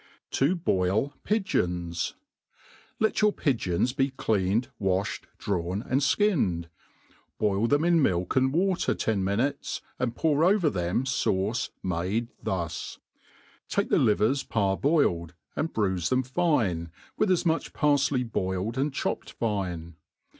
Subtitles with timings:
[0.39, 2.15] «To boil Pigeons*
[2.99, 6.69] LtiT your pigeons be cleaned, wafhed, drawn, and flcinned.
[7.37, 12.97] Boil them in milk and water ten minutes, and pour over them fauce made thus:
[13.69, 19.33] take the livers parboiled, "and bruife them fine, with as much parfley boiled and chopped
[19.33, 19.97] fine.